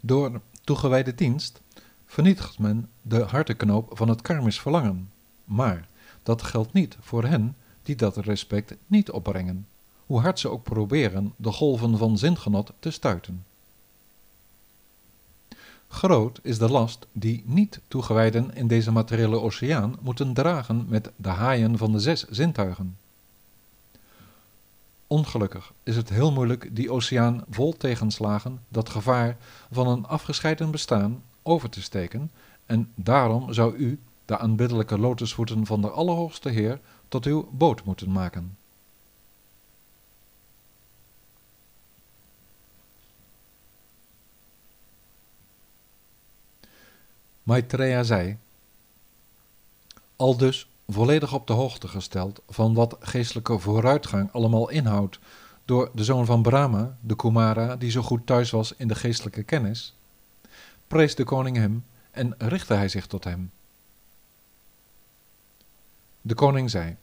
Door 0.00 0.40
toegewijde 0.64 1.14
dienst 1.14 1.60
vernietigt 2.06 2.58
men 2.58 2.88
de 3.02 3.22
harteknoop 3.22 3.90
van 3.96 4.08
het 4.08 4.22
karmisch 4.22 4.60
verlangen, 4.60 5.12
maar 5.44 5.88
dat 6.22 6.42
geldt 6.42 6.72
niet 6.72 6.96
voor 7.00 7.24
hen 7.24 7.56
die 7.82 7.96
dat 7.96 8.16
respect 8.16 8.74
niet 8.86 9.10
opbrengen, 9.10 9.66
hoe 10.06 10.20
hard 10.20 10.38
ze 10.38 10.48
ook 10.48 10.62
proberen 10.62 11.32
de 11.36 11.52
golven 11.52 11.98
van 11.98 12.18
zingenot 12.18 12.72
te 12.78 12.90
stuiten. 12.90 13.44
Groot 15.92 16.40
is 16.42 16.58
de 16.58 16.68
last 16.70 17.06
die 17.12 17.42
niet 17.46 17.80
toegewijden 17.88 18.54
in 18.54 18.66
deze 18.66 18.92
materiële 18.92 19.40
oceaan 19.40 19.96
moeten 20.00 20.34
dragen 20.34 20.86
met 20.88 21.10
de 21.16 21.28
haaien 21.28 21.78
van 21.78 21.92
de 21.92 22.00
zes 22.00 22.28
zintuigen. 22.28 22.96
Ongelukkig 25.06 25.72
is 25.82 25.96
het 25.96 26.08
heel 26.08 26.32
moeilijk 26.32 26.76
die 26.76 26.92
oceaan 26.92 27.44
vol 27.50 27.76
tegenslagen, 27.76 28.60
dat 28.68 28.88
gevaar 28.88 29.36
van 29.70 29.86
een 29.86 30.06
afgescheiden 30.06 30.70
bestaan, 30.70 31.22
over 31.42 31.68
te 31.68 31.82
steken, 31.82 32.30
en 32.66 32.92
daarom 32.94 33.52
zou 33.52 33.76
u 33.76 34.00
de 34.24 34.38
aanbiddelijke 34.38 34.98
lotusvoeten 34.98 35.66
van 35.66 35.80
de 35.80 35.90
Allerhoogste 35.90 36.48
Heer 36.48 36.80
tot 37.08 37.24
uw 37.24 37.48
boot 37.52 37.84
moeten 37.84 38.12
maken. 38.12 38.56
Maitreya 47.42 48.02
zei, 48.02 48.38
al 50.16 50.36
dus 50.36 50.68
volledig 50.88 51.32
op 51.32 51.46
de 51.46 51.52
hoogte 51.52 51.88
gesteld 51.88 52.40
van 52.48 52.74
wat 52.74 52.96
geestelijke 53.00 53.58
vooruitgang 53.58 54.32
allemaal 54.32 54.70
inhoudt 54.70 55.18
door 55.64 55.90
de 55.94 56.04
zoon 56.04 56.26
van 56.26 56.42
Brahma, 56.42 56.96
de 57.00 57.16
Kumara, 57.16 57.76
die 57.76 57.90
zo 57.90 58.02
goed 58.02 58.26
thuis 58.26 58.50
was 58.50 58.74
in 58.76 58.88
de 58.88 58.94
geestelijke 58.94 59.42
kennis, 59.42 59.94
prees 60.86 61.14
de 61.14 61.24
koning 61.24 61.56
hem 61.56 61.84
en 62.10 62.34
richtte 62.38 62.74
hij 62.74 62.88
zich 62.88 63.06
tot 63.06 63.24
hem. 63.24 63.50
De 66.20 66.34
koning 66.34 66.70
zei, 66.70 66.96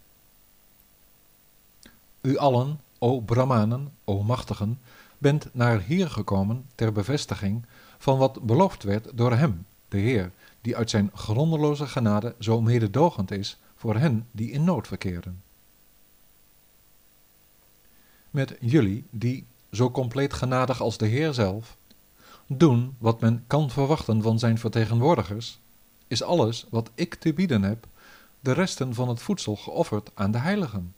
U 2.21 2.37
allen, 2.37 2.81
o 2.97 3.19
Brahmanen, 3.19 3.93
o 4.03 4.23
machtigen, 4.23 4.79
bent 5.17 5.47
naar 5.53 5.81
hier 5.81 6.09
gekomen 6.09 6.65
ter 6.75 6.91
bevestiging 6.91 7.65
van 7.97 8.17
wat 8.17 8.41
beloofd 8.41 8.83
werd 8.83 9.07
door 9.13 9.33
hem, 9.33 9.65
de 9.89 9.97
Heer, 9.97 10.31
die 10.61 10.77
uit 10.77 10.89
zijn 10.89 11.11
grondeloze 11.13 11.87
genade 11.87 12.35
zo 12.39 12.61
mededogend 12.61 13.31
is 13.31 13.57
voor 13.75 13.95
hen 13.95 14.27
die 14.31 14.51
in 14.51 14.63
nood 14.63 14.87
verkeren. 14.87 15.43
Met 18.29 18.55
jullie, 18.59 19.05
die, 19.09 19.45
zo 19.71 19.91
compleet 19.91 20.33
genadig 20.33 20.81
als 20.81 20.97
de 20.97 21.07
Heer 21.07 21.33
zelf, 21.33 21.77
doen 22.47 22.95
wat 22.97 23.21
men 23.21 23.43
kan 23.47 23.69
verwachten 23.69 24.21
van 24.21 24.39
zijn 24.39 24.57
vertegenwoordigers, 24.57 25.59
is 26.07 26.23
alles 26.23 26.65
wat 26.69 26.89
ik 26.95 27.15
te 27.15 27.33
bieden 27.33 27.63
heb, 27.63 27.87
de 28.39 28.51
resten 28.51 28.93
van 28.93 29.09
het 29.09 29.21
voedsel 29.21 29.55
geofferd 29.55 30.11
aan 30.13 30.31
de 30.31 30.37
heiligen. 30.37 30.93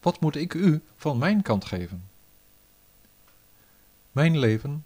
Wat 0.00 0.20
moet 0.20 0.36
ik 0.36 0.54
u 0.54 0.82
van 0.96 1.18
mijn 1.18 1.42
kant 1.42 1.64
geven? 1.64 2.04
Mijn 4.12 4.38
leven, 4.38 4.84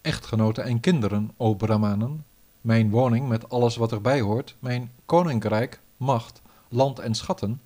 echtgenoten 0.00 0.64
en 0.64 0.80
kinderen, 0.80 1.30
o 1.36 1.54
Brahmanen, 1.54 2.24
mijn 2.68 2.90
woning 2.90 3.28
met 3.28 3.48
alles 3.48 3.76
wat 3.76 3.92
erbij 3.92 4.20
hoort, 4.20 4.54
mijn 4.58 4.90
koninkrijk, 5.06 5.80
macht, 5.96 6.42
land 6.68 6.98
en 6.98 7.14
schatten, 7.14 7.60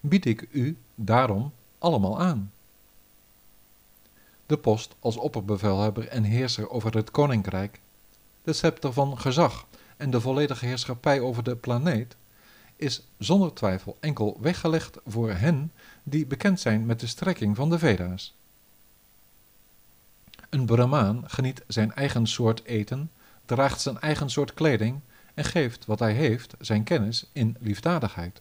bied 0.00 0.24
ik 0.24 0.48
u 0.50 0.76
daarom 0.94 1.52
allemaal 1.78 2.20
aan. 2.20 2.52
De 4.46 4.56
post 4.58 4.94
als 5.00 5.16
opperbevelhebber 5.16 6.08
en 6.08 6.22
heerser 6.22 6.70
over 6.70 6.94
het 6.96 7.10
koninkrijk, 7.10 7.80
de 8.42 8.52
scepter 8.52 8.92
van 8.92 9.18
gezag 9.18 9.66
en 9.96 10.10
de 10.10 10.20
volledige 10.20 10.66
heerschappij 10.66 11.20
over 11.20 11.42
de 11.42 11.56
planeet, 11.56 12.16
is 12.76 13.06
zonder 13.18 13.54
twijfel 13.54 13.96
enkel 14.00 14.38
weggelegd 14.40 14.98
voor 15.06 15.30
hen 15.30 15.72
die 16.02 16.26
bekend 16.26 16.60
zijn 16.60 16.86
met 16.86 17.00
de 17.00 17.06
strekking 17.06 17.56
van 17.56 17.70
de 17.70 17.78
Veda's. 17.78 18.34
Een 20.50 20.66
Brahmaan 20.66 21.22
geniet 21.26 21.62
zijn 21.66 21.94
eigen 21.94 22.26
soort 22.26 22.64
eten, 22.64 23.10
draagt 23.44 23.80
zijn 23.80 24.00
eigen 24.00 24.30
soort 24.30 24.54
kleding 24.54 25.00
en 25.34 25.44
geeft 25.44 25.86
wat 25.86 25.98
hij 25.98 26.12
heeft, 26.12 26.54
zijn 26.60 26.84
kennis, 26.84 27.26
in 27.32 27.56
liefdadigheid. 27.60 28.40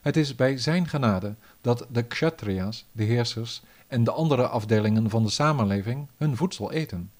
Het 0.00 0.16
is 0.16 0.34
bij 0.34 0.58
zijn 0.58 0.88
genade 0.88 1.34
dat 1.60 1.86
de 1.90 2.02
kshatriyas, 2.02 2.84
de 2.92 3.04
heersers 3.04 3.62
en 3.86 4.04
de 4.04 4.10
andere 4.10 4.48
afdelingen 4.48 5.10
van 5.10 5.22
de 5.22 5.30
samenleving 5.30 6.06
hun 6.16 6.36
voedsel 6.36 6.72
eten. 6.72 7.10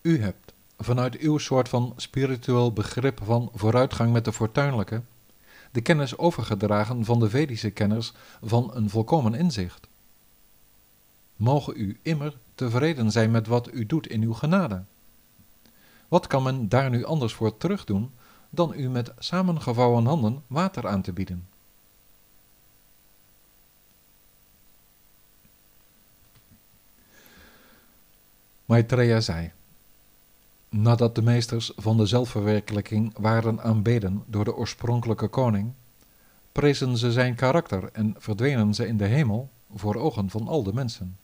U 0.00 0.22
hebt 0.22 0.52
vanuit 0.78 1.16
uw 1.16 1.38
soort 1.38 1.68
van 1.68 1.92
spiritueel 1.96 2.72
begrip 2.72 3.20
van 3.24 3.50
vooruitgang 3.54 4.12
met 4.12 4.24
de 4.24 4.32
fortuinlijke 4.32 5.02
de 5.74 5.80
kennis 5.80 6.18
overgedragen 6.18 7.04
van 7.04 7.20
de 7.20 7.30
Vedische 7.30 7.70
kenners 7.70 8.12
van 8.42 8.70
een 8.74 8.90
volkomen 8.90 9.34
inzicht. 9.34 9.86
Mogen 11.36 11.74
u 11.76 11.98
immer 12.02 12.36
tevreden 12.54 13.10
zijn 13.10 13.30
met 13.30 13.46
wat 13.46 13.72
u 13.72 13.86
doet 13.86 14.06
in 14.06 14.22
uw 14.22 14.32
genade. 14.32 14.82
Wat 16.08 16.26
kan 16.26 16.42
men 16.42 16.68
daar 16.68 16.90
nu 16.90 17.04
anders 17.04 17.32
voor 17.32 17.56
terugdoen 17.56 18.10
dan 18.50 18.72
u 18.76 18.88
met 18.88 19.12
samengevouwen 19.18 20.06
handen 20.06 20.42
water 20.46 20.88
aan 20.88 21.02
te 21.02 21.12
bieden? 21.12 21.48
Maitreya 28.64 29.20
zei, 29.20 29.52
nadat 30.68 31.14
de 31.14 31.22
meesters 31.22 31.72
van 31.76 31.96
de 31.96 32.06
zelfverwerkelijking 32.06 33.18
waren 33.18 33.62
aanbeden 33.62 34.22
door 34.26 34.44
de 34.44 34.54
oorspronkelijke 34.54 35.28
koning, 35.28 35.72
prezen 36.52 36.96
ze 36.96 37.12
zijn 37.12 37.34
karakter 37.34 37.88
en 37.92 38.14
verdwenen 38.18 38.74
ze 38.74 38.86
in 38.86 38.96
de 38.96 39.06
hemel 39.06 39.50
voor 39.74 39.94
ogen 39.94 40.30
van 40.30 40.48
al 40.48 40.62
de 40.62 40.72
mensen. 40.72 41.16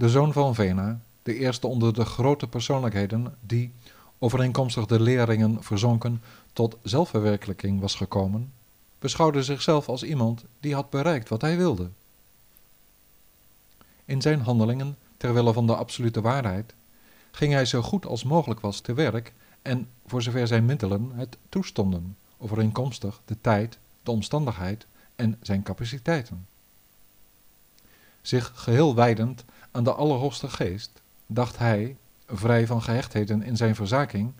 De 0.00 0.08
zoon 0.08 0.32
van 0.32 0.54
Vena, 0.54 1.00
de 1.22 1.34
eerste 1.34 1.66
onder 1.66 1.94
de 1.94 2.04
grote 2.04 2.46
persoonlijkheden 2.46 3.34
die, 3.40 3.72
overeenkomstig 4.18 4.86
de 4.86 5.00
leringen 5.00 5.62
verzonken, 5.62 6.22
tot 6.52 6.76
zelfverwerkelijking 6.82 7.80
was 7.80 7.94
gekomen, 7.94 8.52
beschouwde 8.98 9.42
zichzelf 9.42 9.88
als 9.88 10.02
iemand 10.02 10.44
die 10.60 10.74
had 10.74 10.90
bereikt 10.90 11.28
wat 11.28 11.40
hij 11.40 11.56
wilde. 11.56 11.88
In 14.04 14.20
zijn 14.20 14.40
handelingen, 14.40 14.96
ter 15.16 15.34
wille 15.34 15.52
van 15.52 15.66
de 15.66 15.76
absolute 15.76 16.20
waarheid, 16.20 16.74
ging 17.30 17.52
hij 17.52 17.64
zo 17.64 17.82
goed 17.82 18.06
als 18.06 18.24
mogelijk 18.24 18.60
was 18.60 18.80
te 18.80 18.94
werk 18.94 19.32
en, 19.62 19.88
voor 20.06 20.22
zover 20.22 20.46
zijn 20.46 20.64
middelen 20.64 21.10
het 21.14 21.36
toestonden, 21.48 22.16
overeenkomstig 22.38 23.20
de 23.24 23.36
tijd, 23.40 23.78
de 24.02 24.10
omstandigheid 24.10 24.86
en 25.16 25.38
zijn 25.42 25.62
capaciteiten. 25.62 26.46
Zich 28.22 28.52
geheel 28.54 28.94
wijdend 28.94 29.44
aan 29.70 29.84
de 29.84 29.92
Allerhoogste 29.92 30.48
Geest, 30.48 30.90
dacht 31.26 31.58
hij, 31.58 31.96
vrij 32.26 32.66
van 32.66 32.82
gehechtheden 32.82 33.42
in 33.42 33.56
zijn 33.56 33.74
verzaking, 33.74 34.32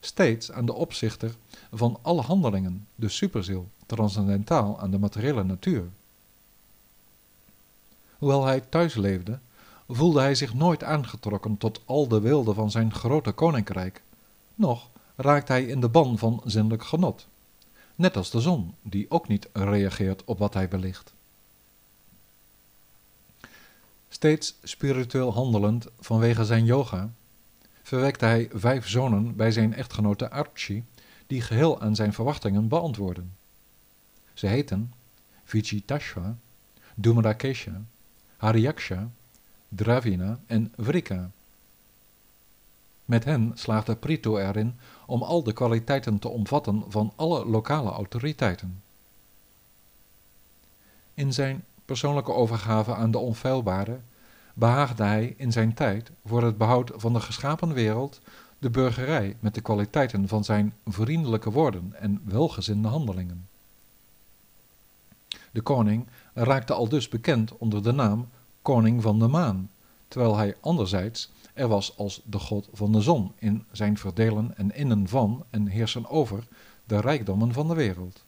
steeds 0.00 0.52
aan 0.52 0.66
de 0.66 0.72
opzichter 0.72 1.34
van 1.72 1.98
alle 2.02 2.22
handelingen, 2.22 2.86
de 2.94 3.08
superziel, 3.08 3.68
transcendentaal 3.86 4.80
aan 4.80 4.90
de 4.90 4.98
materiële 4.98 5.44
natuur. 5.44 5.84
Hoewel 8.18 8.44
hij 8.44 8.60
thuis 8.60 8.94
leefde, 8.94 9.38
voelde 9.88 10.20
hij 10.20 10.34
zich 10.34 10.54
nooit 10.54 10.84
aangetrokken 10.84 11.56
tot 11.56 11.80
al 11.84 12.08
de 12.08 12.20
wilde 12.20 12.54
van 12.54 12.70
zijn 12.70 12.92
grote 12.92 13.32
koninkrijk, 13.32 14.02
noch 14.54 14.88
raakte 15.16 15.52
hij 15.52 15.64
in 15.64 15.80
de 15.80 15.88
ban 15.88 16.18
van 16.18 16.42
zinnelijk 16.44 16.84
genot, 16.84 17.26
net 17.94 18.16
als 18.16 18.30
de 18.30 18.40
zon, 18.40 18.74
die 18.82 19.10
ook 19.10 19.28
niet 19.28 19.48
reageert 19.52 20.24
op 20.24 20.38
wat 20.38 20.54
hij 20.54 20.68
belicht. 20.68 21.12
Steeds 24.12 24.58
spiritueel 24.62 25.32
handelend 25.32 25.86
vanwege 26.00 26.44
zijn 26.44 26.64
yoga, 26.64 27.10
verwekte 27.82 28.24
hij 28.24 28.48
vijf 28.52 28.88
zonen 28.88 29.36
bij 29.36 29.50
zijn 29.50 29.74
echtgenote 29.74 30.30
Archie, 30.30 30.84
die 31.26 31.40
geheel 31.40 31.80
aan 31.80 31.94
zijn 31.94 32.12
verwachtingen 32.12 32.68
beantwoorden. 32.68 33.36
Ze 34.34 34.46
heten 34.46 34.92
Vichitashva, 35.44 36.36
Dhumrakesha, 36.94 37.82
Hariyaksha, 38.36 39.10
Dravina 39.68 40.38
en 40.46 40.72
Vrika. 40.76 41.30
Met 43.04 43.24
hen 43.24 43.52
slaagde 43.54 43.96
Prito 43.96 44.38
erin 44.38 44.78
om 45.06 45.22
al 45.22 45.42
de 45.42 45.52
kwaliteiten 45.52 46.18
te 46.18 46.28
omvatten 46.28 46.84
van 46.88 47.12
alle 47.16 47.46
lokale 47.46 47.90
autoriteiten. 47.90 48.82
In 51.14 51.32
zijn 51.32 51.64
persoonlijke 51.90 52.32
overgave 52.32 52.94
aan 52.94 53.10
de 53.10 53.18
onfeilbare 53.18 54.00
behaagde 54.54 55.02
hij 55.02 55.34
in 55.36 55.52
zijn 55.52 55.74
tijd 55.74 56.10
voor 56.24 56.42
het 56.42 56.58
behoud 56.58 56.90
van 56.94 57.12
de 57.12 57.20
geschapen 57.20 57.72
wereld 57.72 58.20
de 58.58 58.70
burgerij 58.70 59.36
met 59.40 59.54
de 59.54 59.60
kwaliteiten 59.60 60.28
van 60.28 60.44
zijn 60.44 60.74
vriendelijke 60.86 61.50
woorden 61.50 61.94
en 61.98 62.20
welgezinde 62.24 62.88
handelingen. 62.88 63.48
De 65.50 65.60
koning 65.60 66.06
raakte 66.34 66.72
al 66.72 66.88
dus 66.88 67.08
bekend 67.08 67.56
onder 67.58 67.82
de 67.82 67.92
naam 67.92 68.28
koning 68.62 69.02
van 69.02 69.18
de 69.18 69.28
maan, 69.28 69.70
terwijl 70.08 70.36
hij 70.36 70.56
anderzijds 70.60 71.30
er 71.54 71.68
was 71.68 71.96
als 71.96 72.22
de 72.24 72.38
god 72.38 72.68
van 72.72 72.92
de 72.92 73.00
zon 73.00 73.32
in 73.38 73.64
zijn 73.72 73.98
verdelen 73.98 74.56
en 74.56 74.74
innen 74.74 75.08
van 75.08 75.44
en 75.50 75.66
heersen 75.66 76.10
over 76.10 76.44
de 76.84 77.00
rijkdommen 77.00 77.52
van 77.52 77.68
de 77.68 77.74
wereld. 77.74 78.24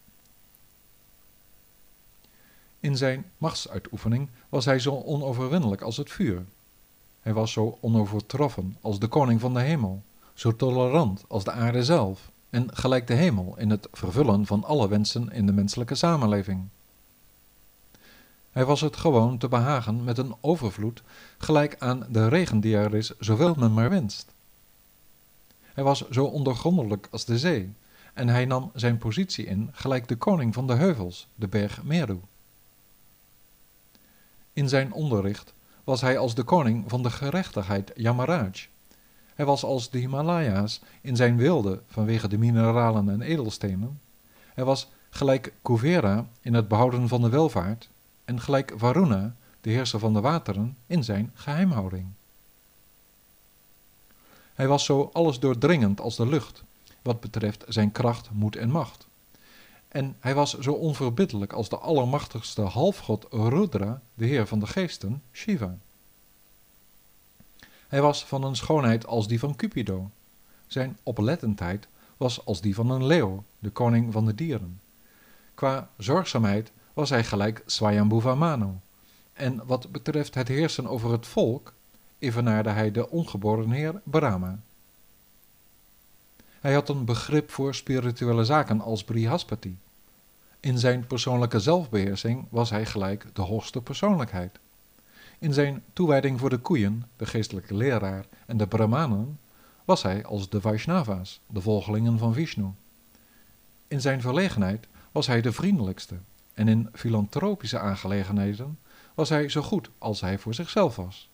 In 2.82 2.96
zijn 2.96 3.24
machtsuitoefening 3.38 4.28
was 4.48 4.64
hij 4.64 4.78
zo 4.78 5.02
onoverwinnelijk 5.04 5.82
als 5.82 5.96
het 5.96 6.10
vuur. 6.10 6.44
Hij 7.20 7.32
was 7.32 7.52
zo 7.52 7.78
onovertroffen 7.80 8.76
als 8.80 8.98
de 8.98 9.06
koning 9.06 9.40
van 9.40 9.54
de 9.54 9.60
hemel, 9.60 10.02
zo 10.34 10.56
tolerant 10.56 11.24
als 11.28 11.44
de 11.44 11.50
aarde 11.50 11.84
zelf 11.84 12.30
en 12.50 12.76
gelijk 12.76 13.06
de 13.06 13.14
hemel 13.14 13.54
in 13.58 13.70
het 13.70 13.88
vervullen 13.92 14.46
van 14.46 14.64
alle 14.64 14.88
wensen 14.88 15.32
in 15.32 15.46
de 15.46 15.52
menselijke 15.52 15.94
samenleving. 15.94 16.68
Hij 18.50 18.64
was 18.64 18.80
het 18.80 18.96
gewoon 18.96 19.38
te 19.38 19.48
behagen 19.48 20.04
met 20.04 20.18
een 20.18 20.34
overvloed 20.40 21.02
gelijk 21.38 21.76
aan 21.78 22.06
de 22.08 22.28
regen 22.28 22.60
die 22.60 22.76
er 22.76 22.94
is, 22.94 23.18
zoveel 23.18 23.54
men 23.54 23.72
maar 23.72 23.90
wenst. 23.90 24.32
Hij 25.62 25.84
was 25.84 26.08
zo 26.10 26.24
ondergrondelijk 26.24 27.08
als 27.10 27.24
de 27.24 27.38
zee, 27.38 27.72
en 28.12 28.28
hij 28.28 28.44
nam 28.44 28.70
zijn 28.74 28.98
positie 28.98 29.46
in 29.46 29.70
gelijk 29.72 30.08
de 30.08 30.16
koning 30.16 30.54
van 30.54 30.66
de 30.66 30.74
heuvels, 30.74 31.26
de 31.34 31.48
berg 31.48 31.82
Meru. 31.82 32.20
In 34.52 34.68
zijn 34.68 34.92
onderricht 34.92 35.52
was 35.84 36.00
hij 36.00 36.18
als 36.18 36.34
de 36.34 36.42
koning 36.42 36.84
van 36.86 37.02
de 37.02 37.10
gerechtigheid 37.10 37.92
Yamaraj. 37.94 38.68
Hij 39.34 39.44
was 39.44 39.64
als 39.64 39.90
de 39.90 39.98
Himalaya's 39.98 40.80
in 41.00 41.16
zijn 41.16 41.36
wilde 41.36 41.82
vanwege 41.86 42.28
de 42.28 42.38
mineralen 42.38 43.08
en 43.08 43.22
edelstenen. 43.22 44.00
Hij 44.54 44.64
was 44.64 44.88
gelijk 45.10 45.52
Kuvera 45.62 46.26
in 46.40 46.54
het 46.54 46.68
behouden 46.68 47.08
van 47.08 47.20
de 47.20 47.28
welvaart 47.28 47.88
en 48.24 48.40
gelijk 48.40 48.72
Varuna, 48.76 49.34
de 49.60 49.70
heerser 49.70 49.98
van 49.98 50.12
de 50.12 50.20
wateren, 50.20 50.76
in 50.86 51.04
zijn 51.04 51.30
geheimhouding. 51.34 52.06
Hij 54.54 54.68
was 54.68 54.84
zo 54.84 55.10
alles 55.12 55.38
doordringend 55.38 56.00
als 56.00 56.16
de 56.16 56.26
lucht, 56.26 56.62
wat 57.02 57.20
betreft 57.20 57.64
zijn 57.68 57.92
kracht, 57.92 58.28
moed 58.32 58.56
en 58.56 58.70
macht. 58.70 59.06
En 59.92 60.16
hij 60.20 60.34
was 60.34 60.58
zo 60.58 60.72
onverbiddelijk 60.72 61.52
als 61.52 61.68
de 61.68 61.78
allermachtigste 61.78 62.60
halfgod 62.60 63.26
Rudra, 63.30 64.02
de 64.14 64.26
heer 64.26 64.46
van 64.46 64.58
de 64.58 64.66
geesten, 64.66 65.22
Shiva. 65.32 65.78
Hij 67.88 68.02
was 68.02 68.24
van 68.24 68.44
een 68.44 68.56
schoonheid 68.56 69.06
als 69.06 69.28
die 69.28 69.38
van 69.38 69.56
Cupido. 69.56 70.10
Zijn 70.66 70.98
oplettendheid 71.02 71.88
was 72.16 72.44
als 72.44 72.60
die 72.60 72.74
van 72.74 72.90
een 72.90 73.06
leeuw, 73.06 73.44
de 73.58 73.70
koning 73.70 74.12
van 74.12 74.26
de 74.26 74.34
dieren. 74.34 74.80
Qua 75.54 75.88
zorgzaamheid 75.96 76.72
was 76.92 77.10
hij 77.10 77.24
gelijk 77.24 77.62
Swayambhuva 77.66 78.34
Manu. 78.34 78.70
En 79.32 79.66
wat 79.66 79.92
betreft 79.92 80.34
het 80.34 80.48
heersen 80.48 80.86
over 80.86 81.12
het 81.12 81.26
volk, 81.26 81.72
evenaarde 82.18 82.70
hij 82.70 82.90
de 82.90 83.10
ongeboren 83.10 83.70
heer 83.70 84.00
Brahma. 84.04 84.58
Hij 86.62 86.72
had 86.72 86.88
een 86.88 87.04
begrip 87.04 87.50
voor 87.50 87.74
spirituele 87.74 88.44
zaken 88.44 88.80
als 88.80 89.04
Brihaspati. 89.04 89.78
In 90.60 90.78
zijn 90.78 91.06
persoonlijke 91.06 91.60
zelfbeheersing 91.60 92.46
was 92.50 92.70
hij 92.70 92.86
gelijk 92.86 93.26
de 93.32 93.42
hoogste 93.42 93.82
persoonlijkheid. 93.82 94.58
In 95.38 95.52
zijn 95.52 95.82
toewijding 95.92 96.40
voor 96.40 96.50
de 96.50 96.58
koeien, 96.58 97.08
de 97.16 97.26
geestelijke 97.26 97.74
leraar 97.74 98.26
en 98.46 98.56
de 98.56 98.66
brahmanen 98.66 99.38
was 99.84 100.02
hij 100.02 100.24
als 100.24 100.48
de 100.48 100.60
Vaishnava's, 100.60 101.40
de 101.46 101.60
volgelingen 101.60 102.18
van 102.18 102.34
Vishnu. 102.34 102.70
In 103.88 104.00
zijn 104.00 104.20
verlegenheid 104.20 104.86
was 105.12 105.26
hij 105.26 105.40
de 105.40 105.52
vriendelijkste 105.52 106.14
en 106.54 106.68
in 106.68 106.88
filantropische 106.92 107.78
aangelegenheden 107.78 108.78
was 109.14 109.28
hij 109.28 109.48
zo 109.48 109.62
goed 109.62 109.90
als 109.98 110.20
hij 110.20 110.38
voor 110.38 110.54
zichzelf 110.54 110.96
was. 110.96 111.28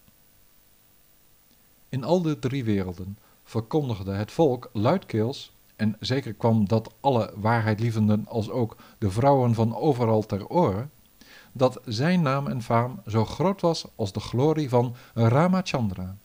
In 1.88 2.04
al 2.04 2.22
de 2.22 2.38
drie 2.38 2.64
werelden 2.64 3.18
verkondigde 3.48 4.12
het 4.12 4.32
volk 4.32 4.70
luidkeels, 4.72 5.52
en 5.76 5.96
zeker 6.00 6.32
kwam 6.32 6.68
dat 6.68 6.94
alle 7.00 7.32
waarheidlievenden 7.36 8.26
als 8.26 8.50
ook 8.50 8.76
de 8.98 9.10
vrouwen 9.10 9.54
van 9.54 9.76
overal 9.76 10.22
ter 10.22 10.48
oren, 10.48 10.90
dat 11.52 11.80
zijn 11.84 12.22
naam 12.22 12.46
en 12.46 12.62
faam 12.62 13.00
zo 13.06 13.24
groot 13.24 13.60
was 13.60 13.86
als 13.96 14.12
de 14.12 14.20
glorie 14.20 14.68
van 14.68 14.94
Ramachandra. 15.14 16.16